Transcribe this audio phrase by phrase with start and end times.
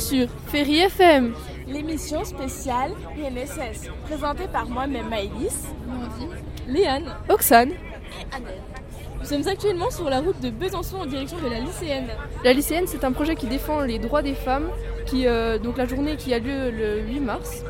[0.00, 1.34] sur Ferry FM,
[1.68, 5.66] l'émission spéciale INSS, présentée par moi-même Maëlys,
[6.66, 7.72] Léane, Oxane.
[9.20, 12.08] Nous sommes actuellement sur la route de Besançon en direction de la lycéenne.
[12.44, 14.70] La lycéenne, c'est un projet qui défend les droits des femmes,
[15.06, 17.62] qui, euh, donc la journée qui a lieu le 8 mars.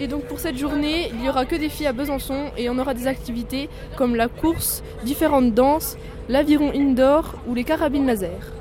[0.00, 2.78] Et donc pour cette journée, il n'y aura que des filles à Besançon et on
[2.78, 5.96] aura des activités comme la course, différentes danses,
[6.28, 8.57] l'aviron indoor ou les carabines laser.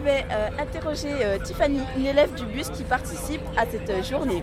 [0.00, 4.42] Vais euh, interroger euh, Tiffany, une élève du bus qui participe à cette euh, journée.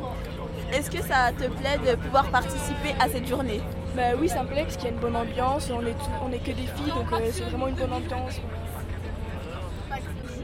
[0.73, 3.61] Est-ce que ça te plaît de pouvoir participer à cette journée?
[3.95, 6.31] Bah oui, ça me plaît parce qu'il y a une bonne ambiance, on est, on
[6.31, 8.39] est que des filles, donc c'est vraiment une bonne ambiance.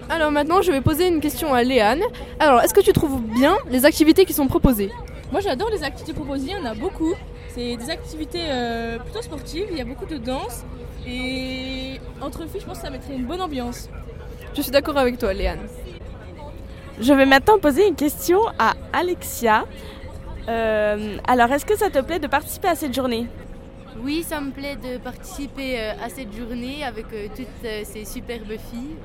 [0.10, 2.02] Alors maintenant, je vais poser une question à Léane.
[2.40, 4.92] Alors, est-ce que tu trouves bien les activités qui sont proposées?
[5.32, 7.14] Moi, j'adore les activités proposées, il y en a beaucoup.
[7.50, 8.46] C'est des activités
[9.04, 10.64] plutôt sportives, il y a beaucoup de danse.
[11.06, 13.90] Et entre filles, je pense que ça mettrait une bonne ambiance.
[14.56, 15.68] Je suis d'accord avec toi, Léane.
[17.00, 19.66] Je vais maintenant poser une question à Alexia.
[20.48, 23.28] Euh, alors, est-ce que ça te plaît de participer à cette journée?
[24.00, 27.48] Oui, ça me plaît de participer euh, à cette journée avec euh, toutes
[27.84, 28.98] ces superbes filles.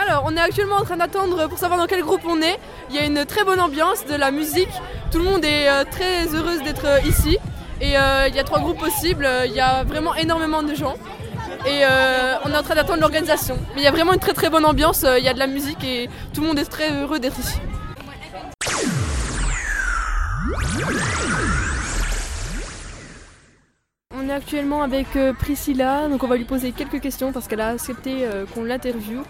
[0.00, 2.58] Alors, on est actuellement en train d'attendre pour savoir dans quel groupe on est.
[2.88, 4.70] Il y a une très bonne ambiance, de la musique.
[5.12, 7.38] Tout le monde est très heureuse d'être ici.
[7.80, 9.28] Et il y a trois groupes possibles.
[9.46, 10.94] Il y a vraiment énormément de gens.
[11.66, 11.82] Et
[12.44, 13.56] on est en train d'attendre l'organisation.
[13.74, 15.04] Mais il y a vraiment une très très bonne ambiance.
[15.18, 17.58] Il y a de la musique et tout le monde est très heureux d'être ici.
[24.14, 25.06] On est actuellement avec
[25.38, 29.22] Priscilla, donc on va lui poser quelques questions parce qu'elle a accepté qu'on l'interviewe.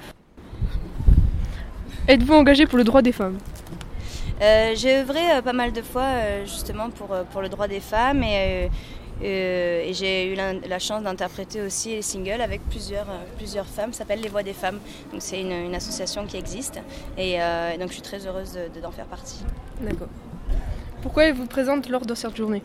[2.08, 3.38] Êtes-vous engagée pour le droit des femmes?
[3.38, 3.59] euh,
[4.40, 8.22] J'ai œuvré euh, pas mal de fois euh, justement pour, pour le droit des femmes
[8.22, 8.70] et,
[9.22, 13.06] j'ai eu la, chance d'interpréter aussi les singles avec plusieurs,
[13.36, 13.92] plusieurs femmes.
[13.92, 14.78] Ça s'appelle Les Voix des Femmes.
[15.12, 16.80] Donc c'est une, association qui existe
[17.18, 17.36] et
[17.78, 19.44] donc je suis très heureuse d'en de, de, faire partie.
[19.82, 20.08] D'accord.
[21.02, 22.62] Pourquoi elle vous présente lors de cette journée?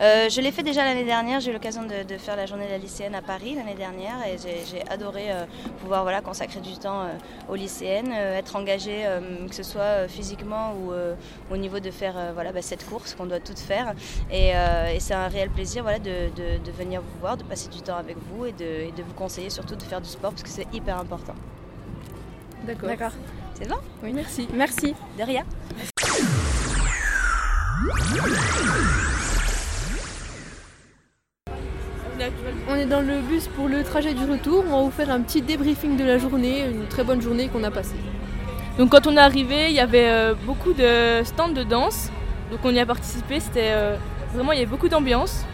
[0.00, 2.66] Euh, je l'ai fait déjà l'année dernière, j'ai eu l'occasion de, de, faire la journée
[2.66, 5.44] de la lycéenne à Paris l'année dernière et j'ai adoré euh,
[5.80, 7.14] pouvoir voilà, consacrer du temps euh,
[7.48, 9.04] aux lycéennes, euh, être engagée,
[9.48, 10.92] que ce soit physiquement ou
[11.52, 13.94] au niveau de faire voilà, bah, cette course qu'on doit toutes faire.
[14.30, 17.68] Et, et c'est un réel plaisir voilà, de, de, de, venir vous voir, de passer
[17.68, 20.30] du temps avec vous et de, et de vous conseiller surtout de faire du sport
[20.30, 21.34] parce que c'est hyper important.
[22.66, 22.88] D'accord.
[22.88, 23.12] D'accord.
[23.54, 23.76] C'est bon?
[24.02, 24.48] Oui, merci.
[24.52, 24.94] Merci.
[25.18, 25.44] De rien.
[32.68, 34.64] On est dans le bus pour le trajet du retour.
[34.68, 37.64] On va vous faire un petit débriefing de la journée, une très bonne journée qu'on
[37.64, 37.96] a passée.
[38.78, 42.10] Donc quand on est arrivé, il y avait euh, beaucoup de stands de danse.
[42.50, 43.96] Donc on y a participé, c'était euh,
[44.34, 45.44] vraiment il y avait beaucoup d'ambiance.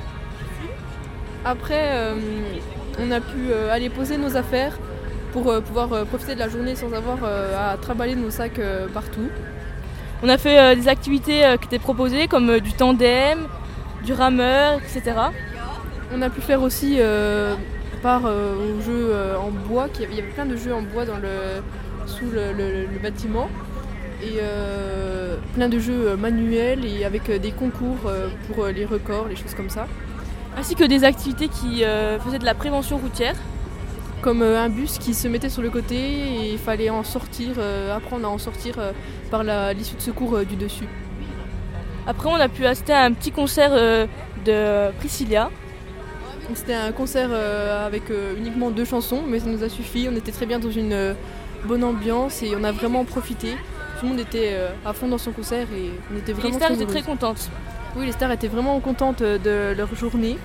[1.44, 2.14] Après, euh,
[2.98, 4.78] on a pu aller poser nos affaires
[5.32, 8.60] pour pouvoir profiter de la journée sans avoir à trimballer nos sacs
[8.92, 9.28] partout.
[10.22, 13.48] On a fait des activités qui étaient proposées comme du tandem,
[14.04, 15.14] du rameur, etc.
[16.14, 17.54] On a pu faire aussi euh,
[18.02, 21.06] part euh, aux jeux euh, en bois, il y avait plein de jeux en bois
[21.06, 21.62] dans le,
[22.06, 23.48] sous le, le, le bâtiment
[24.22, 28.10] et euh, plein de jeux manuels et avec des concours
[28.46, 29.86] pour les records, les choses comme ça.
[30.56, 31.82] Ainsi que des activités qui
[32.24, 33.34] faisaient de la prévention routière.
[34.20, 37.56] Comme un bus qui se mettait sur le côté et il fallait en sortir,
[37.92, 38.76] apprendre à en sortir
[39.28, 39.42] par
[39.74, 40.86] l'issue de secours du dessus.
[42.06, 45.50] Après on a pu assister à un petit concert de Priscilla
[46.54, 50.08] c'était un concert euh, avec euh, uniquement deux chansons, mais ça nous a suffi.
[50.10, 51.14] On était très bien dans une euh,
[51.64, 53.53] bonne ambiance et on a vraiment profité.
[53.98, 56.48] Tout le monde était à fond dans son concert et on était vraiment.
[56.48, 57.50] Les stars très étaient très contentes.
[57.97, 60.38] Oui, les stars étaient vraiment contentes de leur journée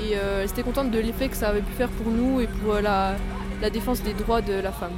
[0.00, 2.76] et elles étaient contentes de l'effet que ça avait pu faire pour nous et pour
[2.76, 3.16] la,
[3.60, 4.92] la défense des droits de la femme.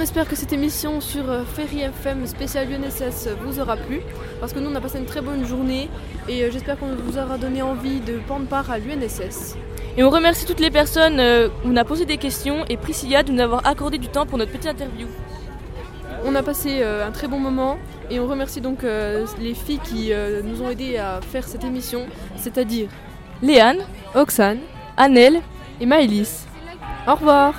[0.00, 1.24] On espère que cette émission sur
[1.54, 4.00] Ferry FM spécial UNSS vous aura plu
[4.40, 5.90] parce que nous on a passé une très bonne journée
[6.26, 9.56] et j'espère qu'on vous aura donné envie de prendre part à l'UNSS.
[9.98, 13.22] Et on remercie toutes les personnes euh, où on a posé des questions et Priscilla
[13.22, 15.06] de nous avoir accordé du temps pour notre petite interview.
[16.24, 17.76] On a passé euh, un très bon moment
[18.08, 21.64] et on remercie donc euh, les filles qui euh, nous ont aidés à faire cette
[21.64, 22.06] émission,
[22.38, 22.88] c'est-à-dire
[23.42, 23.80] Léane,
[24.14, 24.60] Oxane,
[24.96, 25.42] Annelle
[25.78, 26.46] et Maëlys.
[27.06, 27.52] Au revoir